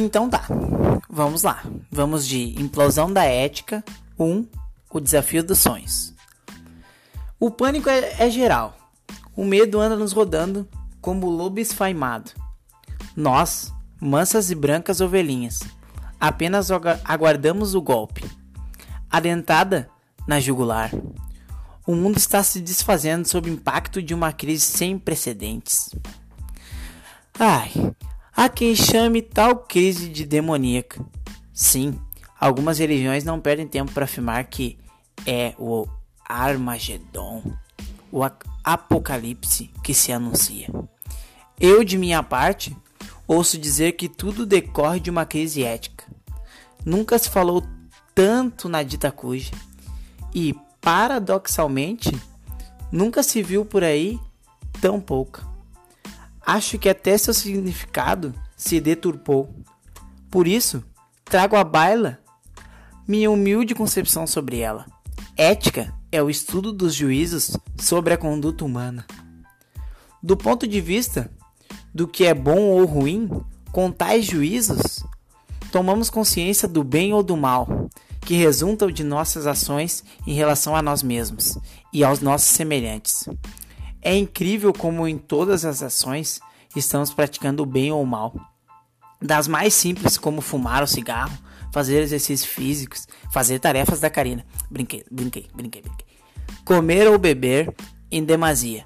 [0.00, 0.46] Então tá,
[1.10, 1.60] vamos lá.
[1.90, 3.84] Vamos de implosão da ética
[4.16, 4.48] 1, um,
[4.88, 6.14] o desafio dos sonhos.
[7.40, 8.78] O pânico é, é geral.
[9.34, 10.68] O medo anda nos rodando
[11.00, 12.30] como lobo esfaimado.
[13.16, 15.62] Nós, mansas e brancas ovelhinhas,
[16.20, 16.70] apenas
[17.04, 18.24] aguardamos o golpe.
[19.10, 19.90] A dentada
[20.28, 20.92] na jugular.
[21.84, 25.92] O mundo está se desfazendo sob o impacto de uma crise sem precedentes.
[27.36, 27.72] Ai,
[28.38, 31.04] há quem chame tal crise de demoníaca.
[31.52, 31.98] Sim,
[32.38, 34.78] algumas religiões não perdem tempo para afirmar que
[35.26, 35.88] é o
[36.24, 37.42] Armagedon,
[38.12, 38.20] o
[38.62, 40.68] apocalipse que se anuncia.
[41.58, 42.76] Eu, de minha parte,
[43.26, 46.04] ouço dizer que tudo decorre de uma crise ética.
[46.84, 47.66] Nunca se falou
[48.14, 49.50] tanto na dita cuja
[50.32, 52.16] e, paradoxalmente,
[52.92, 54.16] nunca se viu por aí
[54.80, 55.57] tão pouca.
[56.48, 59.54] Acho que até seu significado se deturpou.
[60.30, 60.82] Por isso,
[61.22, 62.20] trago à baila
[63.06, 64.86] minha humilde concepção sobre ela.
[65.36, 69.06] Ética é o estudo dos juízos sobre a conduta humana.
[70.22, 71.30] Do ponto de vista
[71.92, 73.28] do que é bom ou ruim,
[73.70, 75.04] com tais juízos,
[75.70, 77.90] tomamos consciência do bem ou do mal,
[78.22, 81.58] que resultam de nossas ações em relação a nós mesmos
[81.92, 83.28] e aos nossos semelhantes.
[84.00, 86.40] É incrível como em todas as ações
[86.74, 88.34] estamos praticando o bem ou o mal.
[89.20, 91.36] Das mais simples, como fumar ou cigarro,
[91.72, 94.44] fazer exercícios físicos, fazer tarefas da Karina.
[94.70, 96.06] Brinquei, brinquei, brinquei, brinquei.
[96.64, 97.74] Comer ou beber
[98.10, 98.84] em demasia.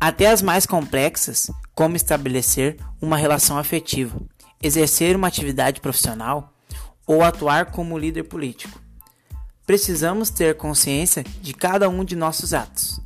[0.00, 4.18] Até as mais complexas, como estabelecer uma relação afetiva,
[4.62, 6.54] exercer uma atividade profissional
[7.06, 8.80] ou atuar como líder político.
[9.66, 12.99] Precisamos ter consciência de cada um de nossos atos,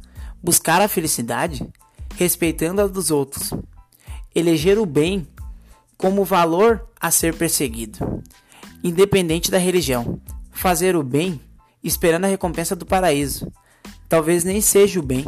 [0.45, 1.67] buscar a felicidade
[2.17, 3.51] respeitando a dos outros,
[4.35, 5.27] eleger o bem
[5.97, 8.23] como valor a ser perseguido,
[8.83, 10.21] independente da religião,
[10.53, 11.41] fazer o bem
[11.83, 13.51] esperando a recompensa do paraíso.
[14.07, 15.25] Talvez nem seja o bem.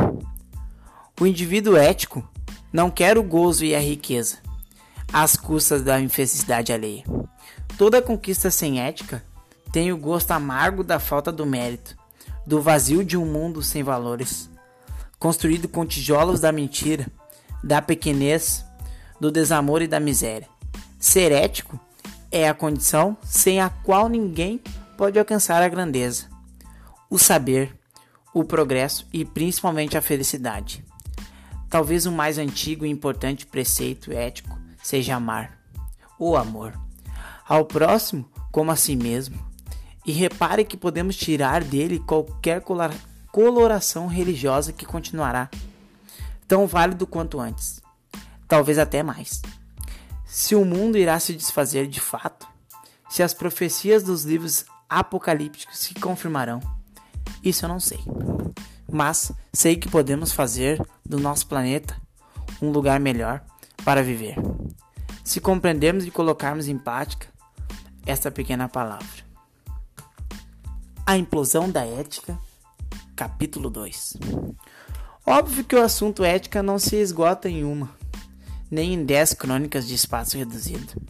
[1.19, 2.23] O indivíduo ético
[2.71, 4.37] não quer o gozo e a riqueza,
[5.11, 7.05] às custas da infelicidade alheia.
[7.79, 9.25] Toda conquista sem ética
[9.73, 11.97] tem o gosto amargo da falta do mérito,
[12.47, 14.51] do vazio de um mundo sem valores,
[15.27, 17.09] construído com tijolos da mentira,
[17.61, 18.65] da pequenez,
[19.21, 20.49] do desamor e da miséria.
[21.01, 21.81] Ser ético
[22.31, 24.61] é a condição sem a qual ninguém
[24.97, 26.27] pode alcançar a grandeza,
[27.11, 27.75] o saber,
[28.33, 30.85] o progresso e principalmente a felicidade.
[31.69, 35.59] Talvez o mais antigo e importante preceito ético seja amar,
[36.21, 36.73] o amor,
[37.49, 39.45] ao próximo como a si mesmo.
[40.07, 42.61] E repare que podemos tirar dele qualquer
[43.37, 45.51] coloração religiosa que continuará
[46.49, 47.83] tão válido quanto antes,
[48.49, 49.43] talvez até mais.
[50.25, 52.49] Se o mundo irá se desfazer de fato,
[53.11, 56.61] se as profecias dos livros apocalípticos se confirmarão,
[57.45, 58.01] isso eu não sei.
[58.91, 61.95] Mas sei que podemos fazer do nosso planeta
[62.63, 63.45] um lugar melhor
[63.85, 64.37] para viver.
[65.23, 67.27] Se compreendermos e colocarmos em prática
[68.07, 69.27] esta pequena palavra.
[71.05, 72.39] A implosão da ética,
[73.17, 74.19] capítulo 2.
[75.27, 77.91] Óbvio que o assunto ética não se esgota em uma
[78.71, 81.01] nem em dez crônicas de espaço reduzido.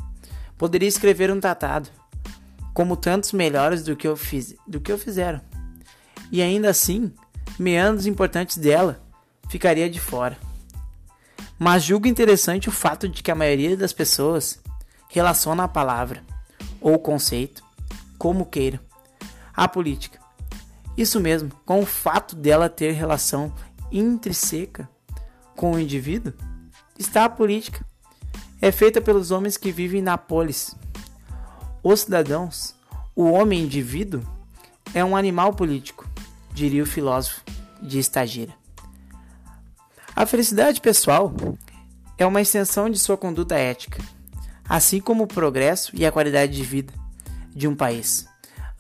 [0.57, 1.89] Poderia escrever um tratado,
[2.73, 5.41] como tantos melhores do que eu, fiz, do que eu fizeram.
[6.31, 7.13] E ainda assim,
[7.59, 9.01] meandros importantes dela
[9.49, 10.37] ficaria de fora.
[11.59, 14.61] Mas julgo interessante o fato de que a maioria das pessoas
[15.09, 16.23] relaciona a palavra
[16.81, 17.63] ou conceito,
[18.19, 18.81] como queira,
[19.55, 20.26] à política.
[20.97, 23.53] Isso mesmo, com o fato dela ter relação
[23.93, 24.89] intrínseca
[25.55, 26.33] com o indivíduo,
[26.99, 27.85] está a política.
[28.61, 30.75] É feita pelos homens que vivem na polis.
[31.83, 32.75] Os cidadãos,
[33.15, 34.23] o homem indivíduo,
[34.95, 36.09] é um animal político,
[36.53, 37.43] diria o filósofo
[37.83, 38.55] de Estagira.
[40.15, 41.35] A felicidade pessoal
[42.17, 44.03] é uma extensão de sua conduta ética,
[44.67, 46.95] assim como o progresso e a qualidade de vida
[47.55, 48.27] de um país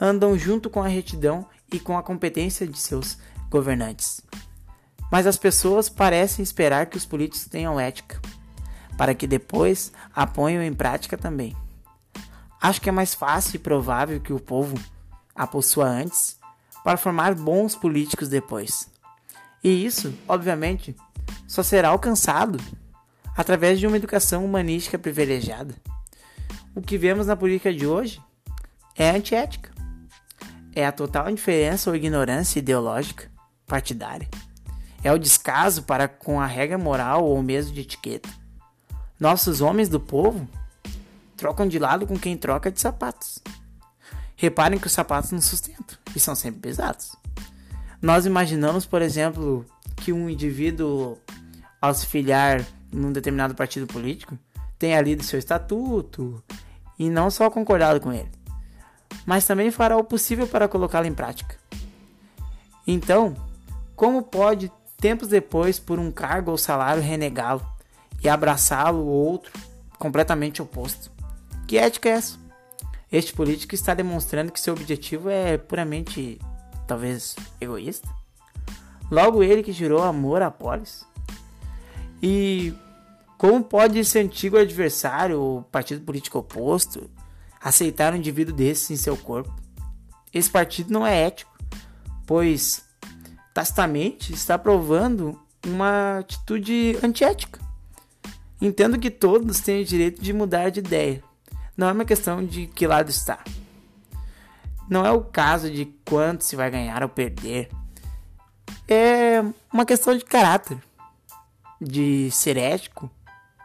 [0.01, 3.19] andam junto com a retidão e com a competência de seus
[3.51, 4.21] governantes.
[5.11, 8.21] Mas as pessoas parecem esperar que os políticos tenham ética,
[8.97, 11.57] para que depois a ponham em prática também.
[12.61, 14.77] Acho que é mais fácil e provável que o povo
[15.35, 16.39] a possua antes,
[16.83, 18.89] para formar bons políticos depois.
[19.63, 20.97] E isso, obviamente,
[21.47, 22.59] só será alcançado
[23.37, 25.75] através de uma educação humanística privilegiada.
[26.75, 28.21] O que vemos na política de hoje
[28.97, 29.76] é antiética.
[30.77, 33.29] É a total indiferença ou ignorância ideológica
[33.67, 34.29] partidária
[35.07, 38.29] é o descaso para com a regra moral ou mesmo de etiqueta.
[39.21, 40.49] Nossos homens do povo
[41.37, 43.39] trocam de lado com quem troca de sapatos.
[44.35, 47.15] Reparem que os sapatos não sustentam e são sempre pesados.
[48.03, 49.65] Nós imaginamos, por exemplo,
[49.97, 51.17] que um indivíduo,
[51.81, 54.37] ao se filiar num determinado partido político,
[54.77, 56.43] tenha lido seu estatuto
[56.99, 58.31] e não só concordado com ele,
[59.25, 61.57] mas também fará o possível para colocá-lo em prática.
[62.87, 63.35] Então,
[63.97, 67.67] como pode, tempos depois, por um cargo ou salário, renegá-lo
[68.23, 69.53] e abraçá-lo outro
[69.99, 71.11] completamente oposto?
[71.67, 72.39] Que ética é essa?
[73.11, 76.41] Este político está demonstrando que seu objetivo é puramente,
[76.87, 78.09] talvez, egoísta.
[79.11, 81.05] Logo ele que gerou amor à polis.
[82.23, 82.75] E
[83.39, 87.09] como pode esse antigo adversário ou partido político oposto
[87.67, 89.53] aceitar um indivíduo desse em seu corpo?
[90.33, 91.53] Esse partido não é ético,
[92.25, 92.85] pois
[93.53, 97.61] tacitamente está provando uma atitude antiética.
[98.63, 101.25] Entendo que todos têm o direito de mudar de ideia.
[101.77, 103.43] Não é uma questão de que lado está.
[104.89, 107.69] Não é o caso de quanto se vai ganhar ou perder.
[108.87, 109.43] É
[109.73, 110.79] uma questão de caráter,
[111.81, 113.11] de ser ético,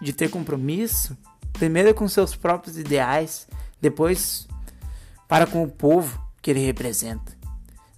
[0.01, 1.15] de ter compromisso,
[1.53, 3.47] primeiro com seus próprios ideais,
[3.81, 4.47] depois
[5.27, 7.37] para com o povo que ele representa.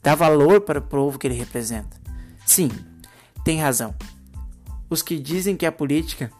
[0.01, 1.99] Dar valor para o povo que ele representa.
[2.45, 2.69] Sim,
[3.43, 3.95] tem razão.
[4.89, 6.31] Os que dizem que a política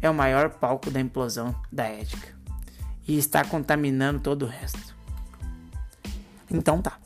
[0.00, 2.34] é o maior palco da implosão da ética
[3.06, 4.94] e está contaminando todo o resto.
[6.50, 6.98] Então tá.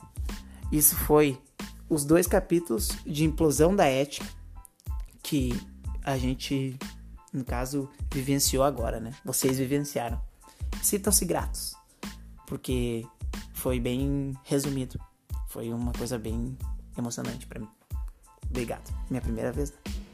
[0.71, 1.41] Isso foi
[1.89, 4.27] os dois capítulos de implosão da ética
[5.23, 5.59] que
[6.05, 6.79] a gente
[7.33, 9.13] no caso, vivenciou agora, né?
[9.25, 10.21] Vocês vivenciaram.
[10.83, 11.75] Sintam-se gratos,
[12.47, 13.07] porque
[13.53, 14.99] foi bem resumido.
[15.49, 16.57] Foi uma coisa bem
[16.97, 17.69] emocionante para mim.
[18.49, 18.93] Obrigado.
[19.11, 19.71] Minha primeira vez.
[19.71, 20.08] Né?